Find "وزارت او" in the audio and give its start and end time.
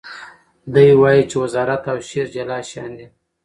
1.43-1.97